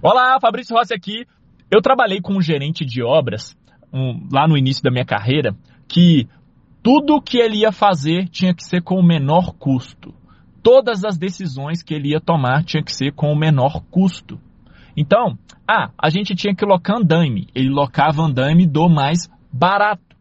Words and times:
Olá, 0.00 0.38
Fabrício 0.40 0.76
Rossi 0.76 0.94
aqui. 0.94 1.26
Eu 1.68 1.82
trabalhei 1.82 2.20
com 2.20 2.34
um 2.34 2.40
gerente 2.40 2.84
de 2.84 3.02
obras 3.02 3.58
um, 3.92 4.28
lá 4.32 4.46
no 4.46 4.56
início 4.56 4.80
da 4.80 4.92
minha 4.92 5.04
carreira 5.04 5.56
que 5.88 6.28
tudo 6.84 7.20
que 7.20 7.36
ele 7.36 7.62
ia 7.62 7.72
fazer 7.72 8.28
tinha 8.28 8.54
que 8.54 8.62
ser 8.62 8.80
com 8.80 8.94
o 8.94 9.02
menor 9.02 9.54
custo. 9.58 10.14
Todas 10.62 11.04
as 11.04 11.18
decisões 11.18 11.82
que 11.82 11.92
ele 11.92 12.10
ia 12.10 12.20
tomar 12.20 12.62
tinha 12.62 12.80
que 12.80 12.92
ser 12.92 13.12
com 13.12 13.32
o 13.32 13.36
menor 13.36 13.82
custo. 13.90 14.40
Então, 14.96 15.36
ah, 15.68 15.90
a 16.00 16.08
gente 16.10 16.32
tinha 16.36 16.54
que 16.54 16.64
locar 16.64 16.98
andaime. 16.98 17.48
Ele 17.52 17.68
locava 17.68 18.22
andaime 18.22 18.68
do 18.68 18.88
mais 18.88 19.28
barato. 19.52 20.16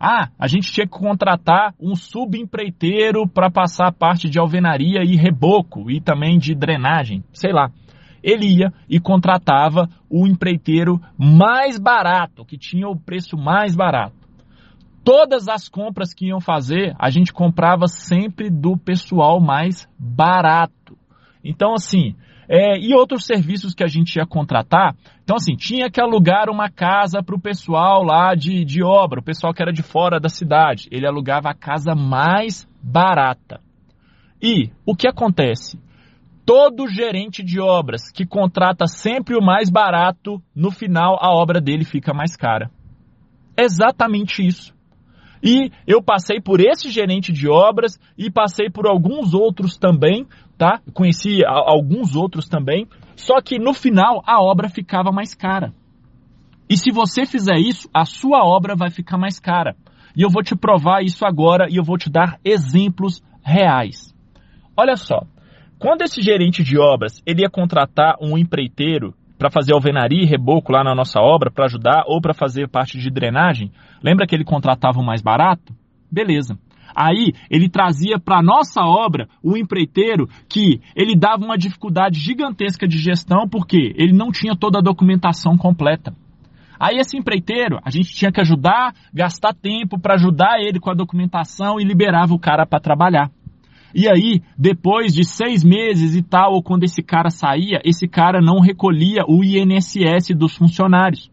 Ah, 0.00 0.30
a 0.36 0.48
gente 0.48 0.72
tinha 0.72 0.88
que 0.88 0.98
contratar 0.98 1.72
um 1.78 1.94
subempreiteiro 1.94 3.28
para 3.28 3.48
passar 3.48 3.86
a 3.86 3.92
parte 3.92 4.28
de 4.28 4.40
alvenaria 4.40 5.04
e 5.04 5.14
reboco 5.14 5.88
e 5.88 6.00
também 6.00 6.36
de 6.36 6.52
drenagem, 6.52 7.22
sei 7.32 7.52
lá 7.52 7.70
ele 8.22 8.46
ia 8.46 8.72
e 8.88 9.00
contratava 9.00 9.88
o 10.08 10.26
empreiteiro 10.26 11.00
mais 11.18 11.78
barato, 11.78 12.44
que 12.44 12.58
tinha 12.58 12.88
o 12.88 12.98
preço 12.98 13.36
mais 13.36 13.74
barato. 13.74 14.16
Todas 15.04 15.48
as 15.48 15.68
compras 15.68 16.12
que 16.12 16.26
iam 16.26 16.40
fazer, 16.40 16.94
a 16.98 17.10
gente 17.10 17.32
comprava 17.32 17.86
sempre 17.86 18.50
do 18.50 18.76
pessoal 18.76 19.40
mais 19.40 19.88
barato. 19.98 20.96
Então, 21.42 21.72
assim, 21.72 22.14
é, 22.52 22.76
e 22.78 22.92
outros 22.94 23.24
serviços 23.24 23.74
que 23.74 23.84
a 23.84 23.86
gente 23.86 24.16
ia 24.16 24.26
contratar. 24.26 24.96
Então, 25.22 25.36
assim, 25.36 25.54
tinha 25.54 25.88
que 25.88 26.00
alugar 26.00 26.50
uma 26.50 26.68
casa 26.68 27.22
para 27.22 27.36
o 27.36 27.40
pessoal 27.40 28.02
lá 28.02 28.34
de, 28.34 28.64
de 28.64 28.82
obra, 28.82 29.20
o 29.20 29.24
pessoal 29.24 29.54
que 29.54 29.62
era 29.62 29.72
de 29.72 29.82
fora 29.82 30.18
da 30.18 30.28
cidade. 30.28 30.88
Ele 30.90 31.06
alugava 31.06 31.48
a 31.48 31.54
casa 31.54 31.94
mais 31.94 32.68
barata. 32.82 33.60
E 34.42 34.70
o 34.84 34.96
que 34.96 35.06
acontece? 35.06 35.78
Todo 36.44 36.88
gerente 36.88 37.42
de 37.42 37.60
obras 37.60 38.10
que 38.10 38.26
contrata 38.26 38.86
sempre 38.86 39.36
o 39.36 39.42
mais 39.42 39.70
barato, 39.70 40.42
no 40.54 40.70
final 40.70 41.18
a 41.20 41.30
obra 41.30 41.60
dele 41.60 41.84
fica 41.84 42.12
mais 42.12 42.36
cara. 42.36 42.70
Exatamente 43.56 44.44
isso. 44.44 44.74
E 45.42 45.70
eu 45.86 46.02
passei 46.02 46.40
por 46.40 46.60
esse 46.60 46.90
gerente 46.90 47.32
de 47.32 47.48
obras 47.48 47.98
e 48.16 48.30
passei 48.30 48.68
por 48.68 48.86
alguns 48.86 49.32
outros 49.32 49.78
também, 49.78 50.26
tá? 50.58 50.80
Conheci 50.92 51.42
alguns 51.44 52.14
outros 52.14 52.48
também, 52.48 52.86
só 53.16 53.40
que 53.40 53.58
no 53.58 53.72
final 53.72 54.22
a 54.26 54.42
obra 54.42 54.68
ficava 54.68 55.10
mais 55.10 55.34
cara. 55.34 55.72
E 56.68 56.76
se 56.76 56.92
você 56.92 57.26
fizer 57.26 57.56
isso, 57.56 57.88
a 57.92 58.04
sua 58.04 58.44
obra 58.44 58.76
vai 58.76 58.90
ficar 58.90 59.18
mais 59.18 59.40
cara. 59.40 59.74
E 60.16 60.22
eu 60.22 60.30
vou 60.30 60.42
te 60.42 60.54
provar 60.54 61.02
isso 61.02 61.24
agora 61.24 61.66
e 61.70 61.76
eu 61.76 61.84
vou 61.84 61.96
te 61.96 62.10
dar 62.10 62.38
exemplos 62.44 63.22
reais. 63.42 64.14
Olha 64.76 64.96
só, 64.96 65.22
quando 65.80 66.02
esse 66.02 66.20
gerente 66.20 66.62
de 66.62 66.78
obras 66.78 67.22
ele 67.26 67.40
ia 67.40 67.48
contratar 67.48 68.16
um 68.20 68.36
empreiteiro 68.36 69.14
para 69.38 69.50
fazer 69.50 69.72
alvenaria 69.72 70.22
e 70.22 70.26
reboco 70.26 70.70
lá 70.70 70.84
na 70.84 70.94
nossa 70.94 71.18
obra 71.18 71.50
para 71.50 71.64
ajudar 71.64 72.04
ou 72.06 72.20
para 72.20 72.34
fazer 72.34 72.68
parte 72.68 72.98
de 72.98 73.10
drenagem, 73.10 73.72
lembra 74.02 74.26
que 74.26 74.34
ele 74.34 74.44
contratava 74.44 75.00
o 75.00 75.04
mais 75.04 75.22
barato? 75.22 75.74
Beleza. 76.12 76.58
Aí 76.94 77.32
ele 77.50 77.66
trazia 77.66 78.20
para 78.20 78.42
nossa 78.42 78.82
obra 78.82 79.26
o 79.42 79.56
empreiteiro 79.56 80.28
que 80.46 80.82
ele 80.94 81.16
dava 81.16 81.46
uma 81.46 81.56
dificuldade 81.56 82.20
gigantesca 82.20 82.86
de 82.86 82.98
gestão 82.98 83.48
porque 83.48 83.94
ele 83.96 84.12
não 84.12 84.30
tinha 84.30 84.54
toda 84.54 84.80
a 84.80 84.82
documentação 84.82 85.56
completa. 85.56 86.14
Aí 86.78 86.98
esse 86.98 87.16
empreiteiro, 87.16 87.78
a 87.82 87.90
gente 87.90 88.14
tinha 88.14 88.30
que 88.30 88.40
ajudar, 88.40 88.94
gastar 89.14 89.54
tempo 89.54 89.98
para 89.98 90.14
ajudar 90.14 90.60
ele 90.60 90.78
com 90.78 90.90
a 90.90 90.94
documentação 90.94 91.80
e 91.80 91.84
liberava 91.84 92.34
o 92.34 92.38
cara 92.38 92.66
para 92.66 92.80
trabalhar. 92.80 93.30
E 93.94 94.08
aí, 94.08 94.42
depois 94.56 95.12
de 95.12 95.24
seis 95.24 95.64
meses 95.64 96.14
e 96.14 96.22
tal, 96.22 96.52
ou 96.52 96.62
quando 96.62 96.84
esse 96.84 97.02
cara 97.02 97.30
saía, 97.30 97.80
esse 97.84 98.06
cara 98.06 98.40
não 98.40 98.60
recolhia 98.60 99.24
o 99.26 99.42
INSS 99.44 100.36
dos 100.36 100.56
funcionários. 100.56 101.30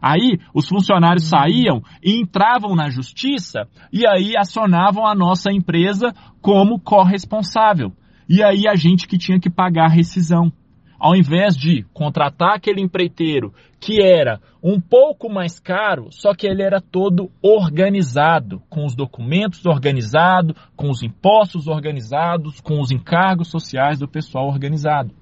Aí, 0.00 0.38
os 0.54 0.68
funcionários 0.68 1.24
uhum. 1.24 1.38
saíam 1.38 1.82
e 2.02 2.20
entravam 2.20 2.74
na 2.74 2.88
justiça 2.88 3.66
e 3.92 4.06
aí 4.06 4.36
acionavam 4.36 5.06
a 5.06 5.14
nossa 5.14 5.50
empresa 5.50 6.14
como 6.40 6.78
corresponsável. 6.78 7.92
E 8.28 8.42
aí 8.42 8.68
a 8.68 8.74
gente 8.74 9.06
que 9.06 9.18
tinha 9.18 9.40
que 9.40 9.50
pagar 9.50 9.86
a 9.86 9.92
rescisão 9.92 10.52
ao 10.98 11.14
invés 11.14 11.56
de 11.56 11.84
contratar 11.92 12.54
aquele 12.54 12.80
empreiteiro 12.80 13.52
que 13.78 14.02
era 14.02 14.40
um 14.62 14.80
pouco 14.80 15.28
mais 15.32 15.60
caro, 15.60 16.08
só 16.10 16.34
que 16.34 16.46
ele 16.46 16.62
era 16.62 16.80
todo 16.80 17.30
organizado, 17.42 18.62
com 18.68 18.84
os 18.84 18.94
documentos 18.94 19.64
organizados, 19.66 20.56
com 20.74 20.90
os 20.90 21.02
impostos 21.02 21.66
organizados, 21.66 22.60
com 22.60 22.80
os 22.80 22.90
encargos 22.90 23.48
sociais 23.48 23.98
do 23.98 24.08
pessoal 24.08 24.48
organizado. 24.48 25.12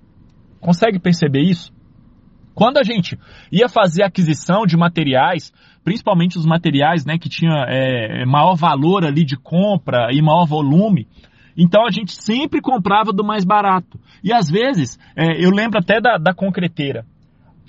Consegue 0.60 0.98
perceber 0.98 1.42
isso? 1.42 1.72
Quando 2.54 2.78
a 2.78 2.84
gente 2.84 3.18
ia 3.50 3.68
fazer 3.68 4.04
aquisição 4.04 4.64
de 4.64 4.76
materiais, 4.76 5.52
principalmente 5.82 6.38
os 6.38 6.46
materiais 6.46 7.04
né, 7.04 7.18
que 7.18 7.28
tinha 7.28 7.66
é, 7.68 8.24
maior 8.24 8.54
valor 8.54 9.04
ali 9.04 9.24
de 9.24 9.36
compra 9.36 10.08
e 10.12 10.22
maior 10.22 10.46
volume, 10.46 11.08
então 11.56 11.86
a 11.86 11.90
gente 11.90 12.12
sempre 12.12 12.60
comprava 12.60 13.12
do 13.12 13.24
mais 13.24 13.44
barato. 13.44 13.98
E 14.22 14.32
às 14.32 14.50
vezes, 14.50 14.98
é, 15.16 15.44
eu 15.44 15.50
lembro 15.50 15.78
até 15.78 16.00
da, 16.00 16.16
da 16.16 16.34
concreteira. 16.34 17.04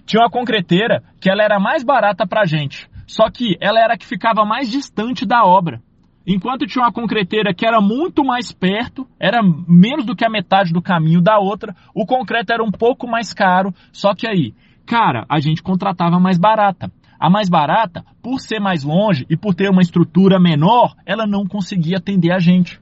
Tinha 0.05 0.23
uma 0.23 0.29
concreteira 0.29 1.03
que 1.19 1.29
ela 1.29 1.43
era 1.43 1.59
mais 1.59 1.83
barata 1.83 2.27
pra 2.27 2.45
gente. 2.45 2.87
Só 3.07 3.29
que 3.29 3.57
ela 3.59 3.79
era 3.79 3.97
que 3.97 4.05
ficava 4.05 4.45
mais 4.45 4.69
distante 4.69 5.25
da 5.25 5.43
obra. 5.43 5.81
Enquanto 6.27 6.65
tinha 6.65 6.83
uma 6.83 6.91
concreteira 6.91 7.53
que 7.53 7.65
era 7.65 7.79
muito 7.79 8.23
mais 8.23 8.51
perto, 8.51 9.07
era 9.19 9.41
menos 9.43 10.05
do 10.05 10.15
que 10.15 10.25
a 10.25 10.29
metade 10.29 10.73
do 10.73 10.81
caminho 10.81 11.21
da 11.21 11.37
outra, 11.37 11.75
o 11.93 12.05
concreto 12.05 12.51
era 12.51 12.63
um 12.63 12.71
pouco 12.71 13.07
mais 13.07 13.31
caro. 13.31 13.71
Só 13.91 14.15
que 14.15 14.27
aí, 14.27 14.53
cara, 14.87 15.25
a 15.29 15.39
gente 15.39 15.61
contratava 15.61 16.19
mais 16.19 16.39
barata. 16.39 16.91
A 17.19 17.29
mais 17.29 17.47
barata, 17.47 18.03
por 18.21 18.39
ser 18.39 18.59
mais 18.59 18.83
longe 18.83 19.25
e 19.29 19.37
por 19.37 19.53
ter 19.53 19.69
uma 19.69 19.81
estrutura 19.81 20.39
menor, 20.39 20.95
ela 21.05 21.27
não 21.27 21.45
conseguia 21.45 21.97
atender 21.97 22.31
a 22.31 22.39
gente. 22.39 22.79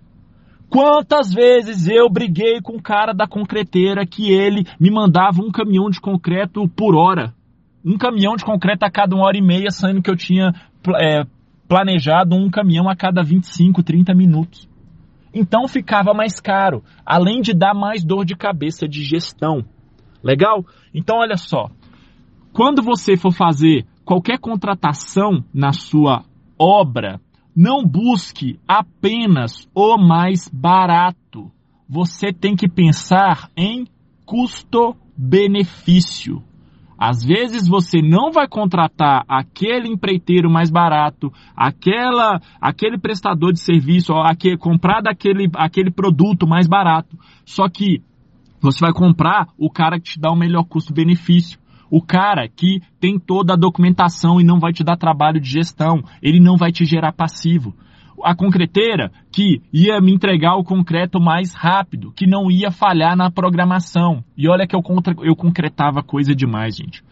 Quantas 0.74 1.32
vezes 1.32 1.88
eu 1.88 2.10
briguei 2.10 2.60
com 2.60 2.78
o 2.78 2.82
cara 2.82 3.14
da 3.14 3.28
concreteira 3.28 4.08
que 4.08 4.32
ele 4.32 4.66
me 4.80 4.90
mandava 4.90 5.40
um 5.40 5.52
caminhão 5.52 5.88
de 5.88 6.02
concreto 6.02 6.68
por 6.68 6.96
hora. 6.96 7.32
Um 7.86 7.96
caminhão 7.96 8.36
de 8.36 8.44
concreto 8.44 8.84
a 8.84 8.90
cada 8.90 9.16
uma 9.16 9.28
hora 9.28 9.38
e 9.38 9.42
meia, 9.42 9.70
sendo 9.70 10.02
que 10.02 10.10
eu 10.10 10.16
tinha 10.16 10.52
é, 11.00 11.26
planejado 11.68 12.36
um 12.36 12.50
caminhão 12.50 12.90
a 12.90 12.96
cada 12.96 13.22
25, 13.22 13.84
30 13.84 14.16
minutos. 14.16 14.68
Então 15.32 15.68
ficava 15.68 16.12
mais 16.12 16.40
caro, 16.40 16.84
além 17.06 17.40
de 17.40 17.54
dar 17.54 17.76
mais 17.76 18.04
dor 18.04 18.26
de 18.26 18.36
cabeça 18.36 18.88
de 18.88 19.04
gestão. 19.04 19.64
Legal? 20.24 20.66
Então 20.92 21.18
olha 21.18 21.38
só. 21.38 21.70
Quando 22.52 22.82
você 22.82 23.16
for 23.16 23.32
fazer 23.32 23.86
qualquer 24.04 24.40
contratação 24.40 25.44
na 25.54 25.72
sua 25.72 26.24
obra, 26.58 27.22
não 27.56 27.86
busque 27.86 28.60
apenas 28.68 29.70
o 29.74 29.98
mais 29.98 30.50
barato. 30.50 31.50
Você 31.88 32.34
tem 32.34 32.56
que 32.56 32.68
pensar 32.68 33.50
em 33.56 33.86
custo-benefício. 34.26 36.44
Às 36.98 37.24
vezes 37.24 37.68
você 37.68 38.02
não 38.02 38.32
vai 38.32 38.48
contratar 38.48 39.24
aquele 39.28 39.90
empreiteiro 39.90 40.50
mais 40.50 40.72
barato, 40.72 41.32
aquela, 41.56 42.40
aquele 42.62 42.98
prestador 42.98 43.52
de 43.52 43.60
serviço, 43.60 44.14
aquele, 44.14 44.58
comprar 44.58 45.02
daquele 45.02 45.50
aquele 45.56 45.92
produto 45.92 46.48
mais 46.48 46.68
barato. 46.68 47.18
Só 47.46 47.68
que 47.68 48.02
você 48.62 48.80
vai 48.80 48.94
comprar 48.94 49.50
o 49.58 49.70
cara 49.70 50.00
que 50.00 50.12
te 50.12 50.20
dá 50.20 50.32
o 50.32 50.38
melhor 50.38 50.64
custo-benefício. 50.64 51.60
O 51.96 52.02
cara 52.02 52.48
que 52.48 52.82
tem 53.00 53.20
toda 53.20 53.54
a 53.54 53.56
documentação 53.56 54.42
e 54.42 54.44
não 54.44 54.60
vai 54.60 54.74
te 54.74 54.84
dar 54.84 54.98
trabalho 54.98 55.40
de 55.40 55.48
gestão, 55.48 56.02
ele 56.24 56.40
não 56.40 56.58
vai 56.58 56.72
te 56.72 56.86
gerar 56.86 57.14
passivo. 57.14 57.72
A 58.24 58.34
concreteira 58.34 59.12
que 59.32 59.62
ia 59.72 60.02
me 60.02 60.12
entregar 60.12 60.56
o 60.56 60.64
concreto 60.64 61.22
mais 61.22 61.54
rápido, 61.54 62.12
que 62.12 62.26
não 62.26 62.50
ia 62.50 62.72
falhar 62.72 63.16
na 63.16 63.30
programação. 63.30 64.24
E 64.36 64.50
olha 64.50 64.66
que 64.66 64.76
eu, 64.76 64.82
eu 65.22 65.36
concretava 65.36 66.02
coisa 66.02 66.34
demais, 66.34 66.76
gente. 66.76 67.04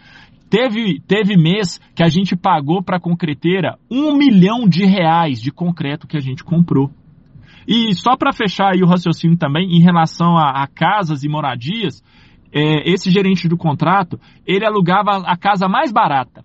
Teve, 0.49 0.99
teve 1.01 1.37
mês 1.37 1.79
que 1.93 2.01
a 2.01 2.09
gente 2.09 2.35
pagou 2.35 2.81
para 2.81 2.97
a 2.97 2.99
concreteira 2.99 3.77
um 3.87 4.17
milhão 4.17 4.67
de 4.67 4.83
reais 4.83 5.39
de 5.39 5.51
concreto 5.51 6.07
que 6.07 6.17
a 6.17 6.21
gente 6.21 6.43
comprou. 6.43 6.89
E 7.67 7.93
só 7.93 8.17
para 8.17 8.33
fechar 8.33 8.73
aí 8.73 8.81
o 8.81 8.87
raciocínio 8.87 9.37
também, 9.37 9.77
em 9.77 9.81
relação 9.83 10.35
a, 10.35 10.63
a 10.63 10.65
casas 10.65 11.23
e 11.23 11.29
moradias, 11.29 12.01
é, 12.53 12.89
esse 12.89 13.09
gerente 13.09 13.47
do 13.47 13.57
contrato, 13.57 14.19
ele 14.45 14.65
alugava 14.65 15.23
a 15.25 15.37
casa 15.37 15.67
mais 15.67 15.91
barata. 15.91 16.43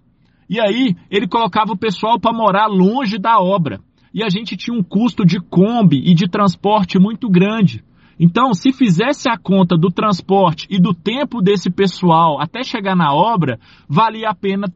E 0.49 0.61
aí 0.61 0.95
ele 1.11 1.27
colocava 1.27 1.73
o 1.73 1.79
pessoal 1.79 2.21
para 2.21 2.37
morar 2.37 2.67
longe 2.67 3.19
da 3.19 3.39
obra. 3.39 3.81
E 4.15 4.23
a 4.23 4.29
gente 4.29 4.57
tinha 4.57 4.77
um 4.77 4.83
custo 4.83 5.25
de 5.25 5.41
Kombi 5.41 5.99
e 5.99 6.15
de 6.15 6.29
transporte 6.29 6.99
muito 6.99 7.29
grande. 7.29 7.85
Então, 8.19 8.55
se 8.55 8.73
fizesse 8.73 9.29
a 9.29 9.37
conta 9.37 9.77
do 9.77 9.91
transporte 9.91 10.67
e 10.71 10.81
do 10.81 10.95
tempo 10.95 11.43
desse 11.43 11.71
pessoal 11.71 12.41
até 12.41 12.63
chegar 12.63 12.97
na 12.97 13.13
obra, 13.13 13.59
valia 13.87 14.31
a 14.31 14.35
pena 14.35 14.73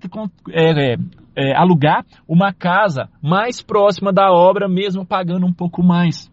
é, 0.50 0.92
é, 0.92 0.96
é, 1.34 1.56
alugar 1.56 2.04
uma 2.28 2.52
casa 2.52 3.08
mais 3.22 3.62
próxima 3.62 4.12
da 4.12 4.30
obra, 4.30 4.68
mesmo 4.68 5.06
pagando 5.06 5.46
um 5.46 5.54
pouco 5.54 5.82
mais. 5.82 6.30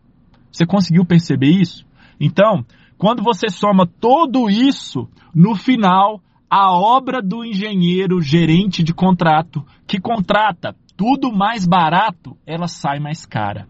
Você 0.51 0.65
conseguiu 0.65 1.05
perceber 1.05 1.51
isso? 1.51 1.86
Então, 2.19 2.65
quando 2.97 3.21
você 3.21 3.49
soma 3.49 3.85
tudo 3.85 4.49
isso, 4.49 5.07
no 5.33 5.55
final 5.55 6.21
a 6.49 6.71
obra 6.71 7.21
do 7.21 7.43
engenheiro 7.43 8.21
gerente 8.21 8.81
de 8.81 8.93
contrato 8.93 9.65
que 9.85 9.99
contrata 9.99 10.75
tudo 10.95 11.31
mais 11.31 11.67
barato, 11.67 12.35
ela 12.45 12.67
sai 12.67 12.99
mais 12.99 13.25
cara. 13.25 13.67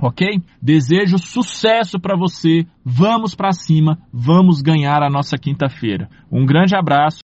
Ok? 0.00 0.40
Desejo 0.62 1.18
sucesso 1.18 1.98
para 1.98 2.16
você. 2.16 2.64
Vamos 2.84 3.34
para 3.34 3.52
cima, 3.52 3.98
vamos 4.12 4.62
ganhar 4.62 5.02
a 5.02 5.10
nossa 5.10 5.36
quinta-feira. 5.36 6.08
Um 6.30 6.46
grande 6.46 6.76
abraço. 6.76 7.16